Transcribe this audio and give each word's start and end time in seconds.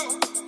Oh. 0.00 0.47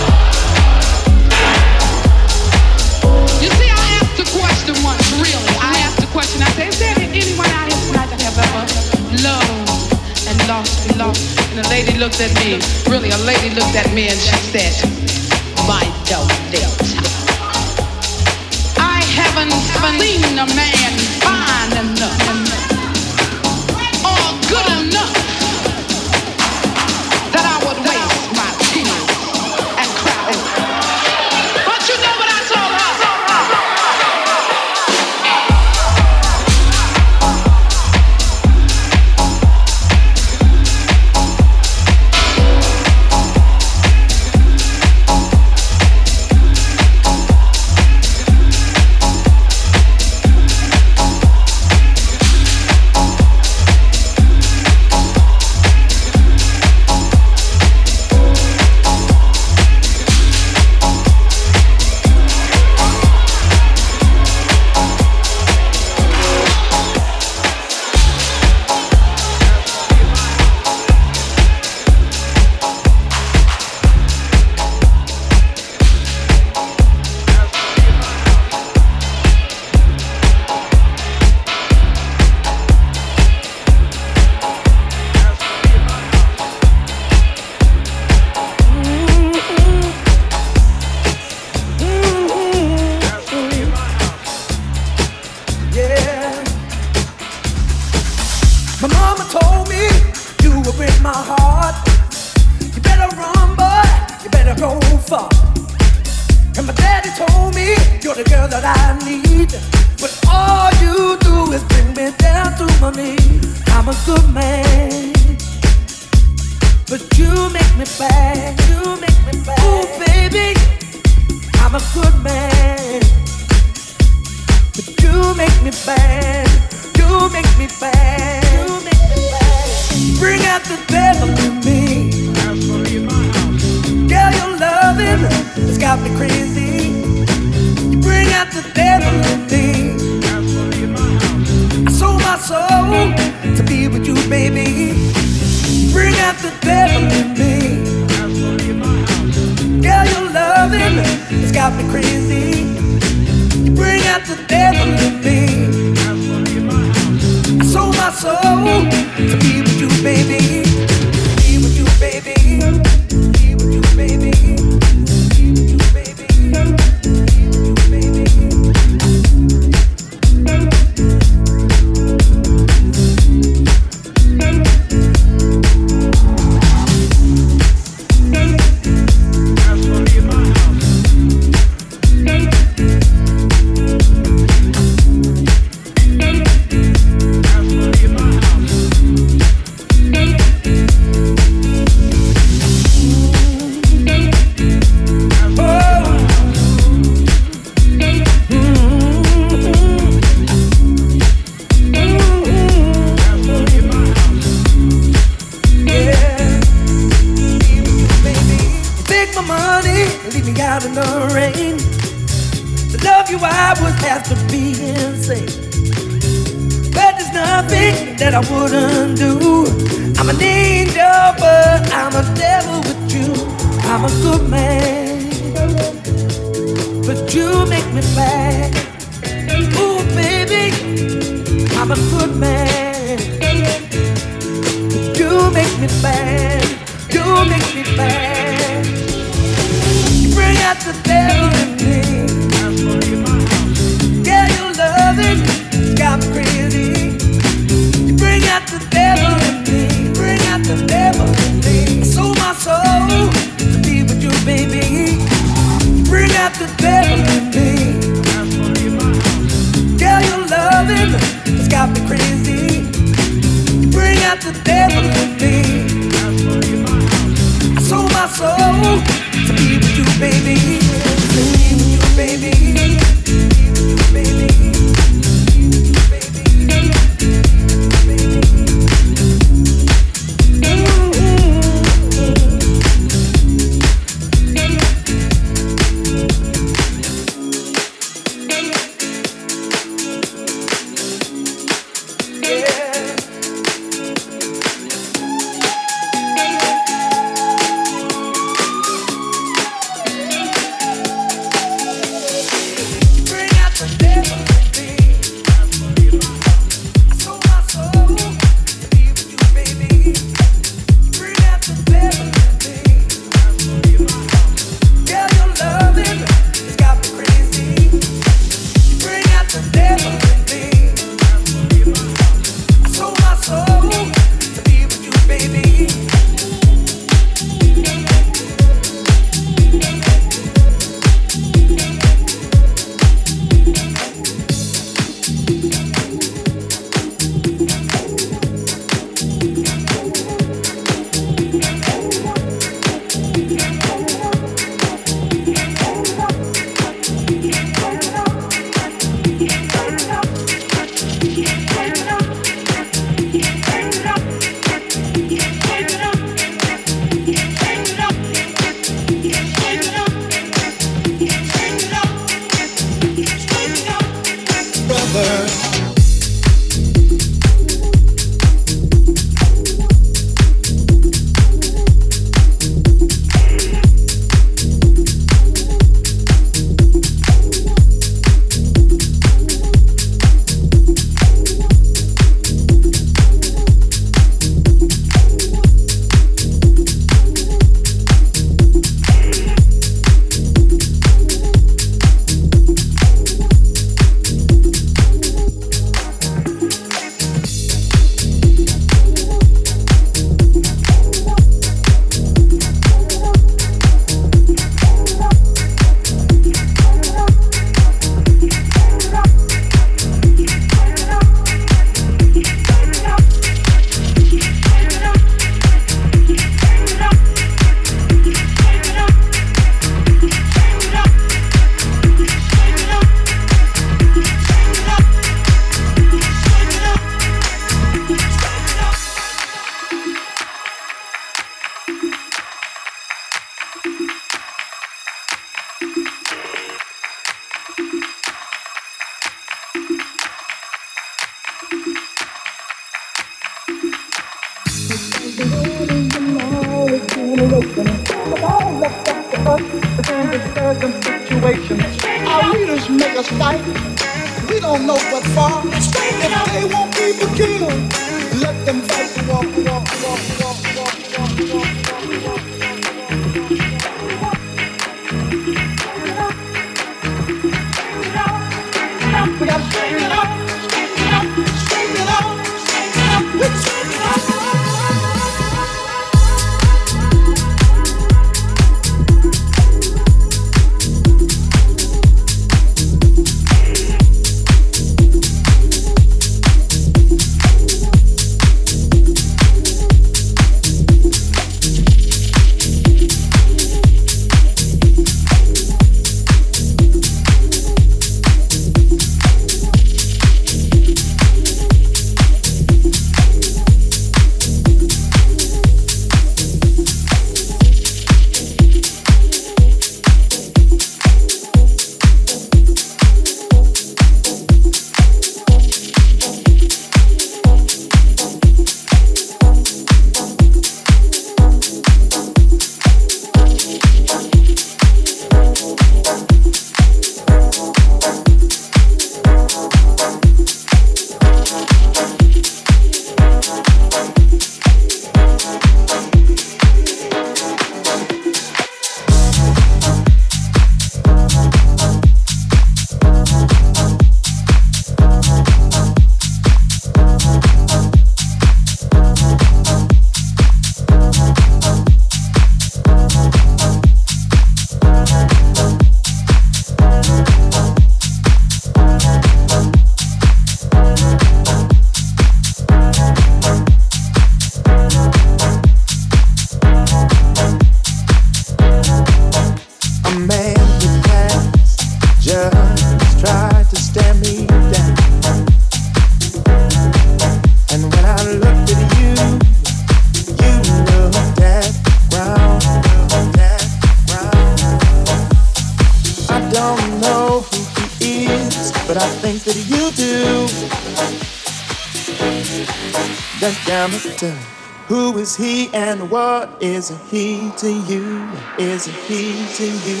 What 596.10 596.60
is 596.60 596.88
he 597.08 597.52
to 597.58 597.70
you? 597.70 598.28
Is 598.58 598.86
he 598.86 599.46
to 599.58 599.64
you? 599.64 600.00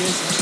Is 0.00 0.40
he 0.40 0.41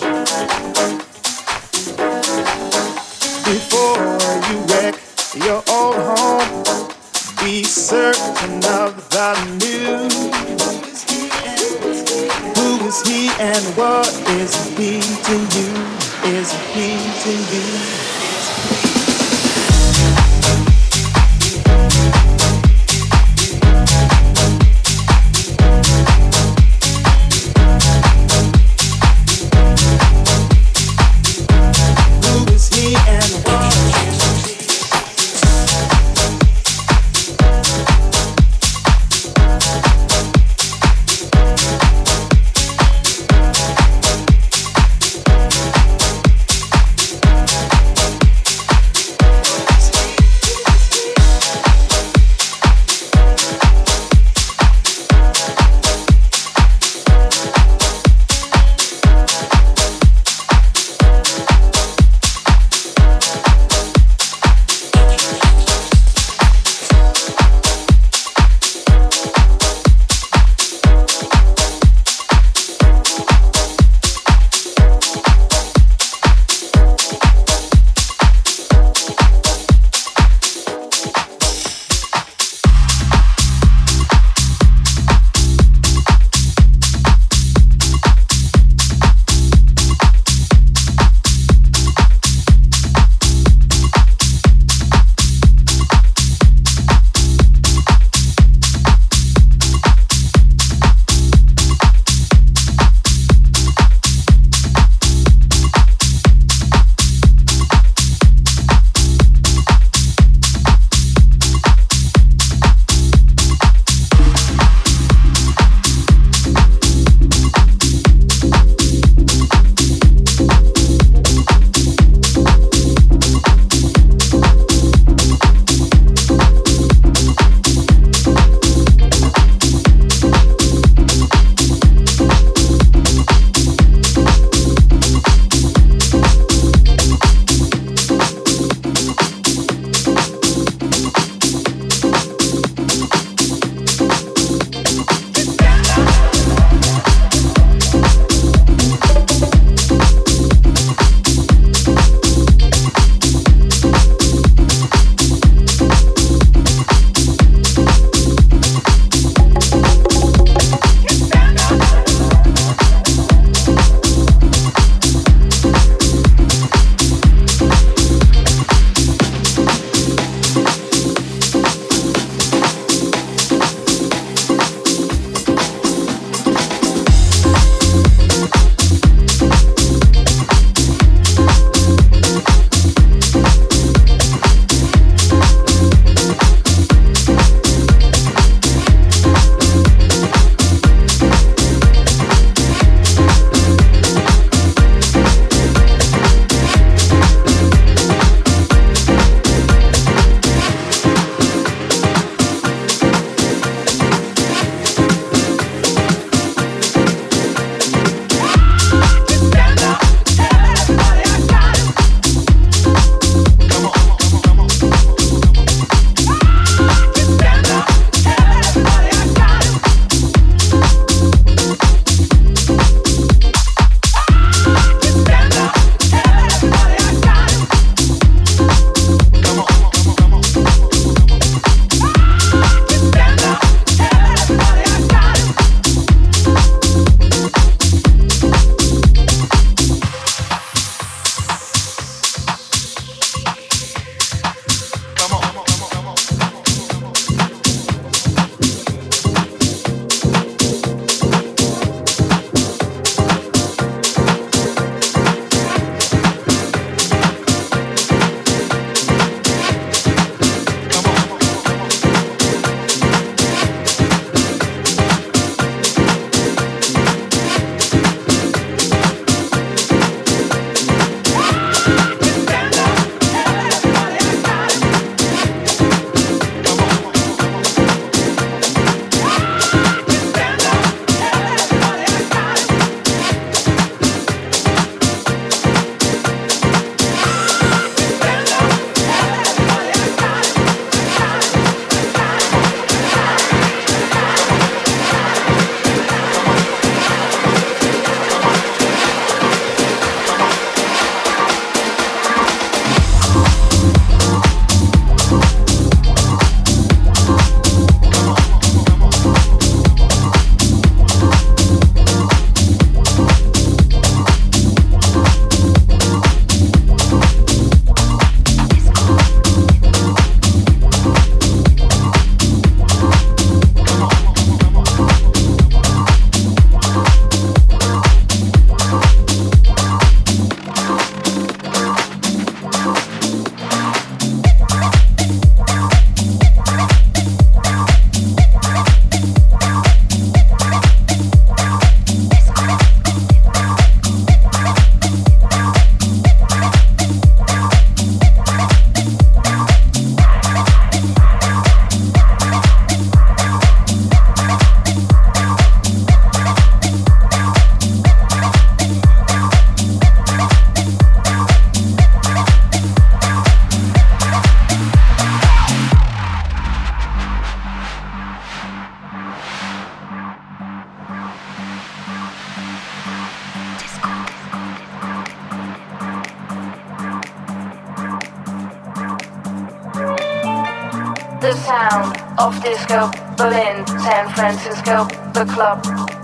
disco, 382.91 383.09
Berlin, 383.37 383.87
San 383.87 384.29
Francisco, 384.35 385.05
the 385.33 385.45
club, 385.53 385.81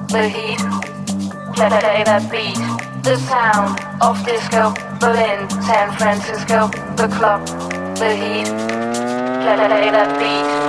the 0.10 0.28
heat, 0.28 0.58
play, 1.56 2.04
that 2.04 2.30
beat. 2.30 2.58
The 3.04 3.16
sound 3.16 3.80
of 4.02 4.18
disco, 4.26 4.74
Berlin, 5.00 5.50
San 5.64 5.96
Francisco, 5.98 6.68
the 6.98 7.08
club, 7.16 7.46
the 7.98 8.14
heat, 8.14 8.48
play 8.48 9.92
that 9.92 10.20
beat. 10.20 10.67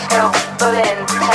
Moscow, 0.00 0.32
Berlin. 0.58 1.29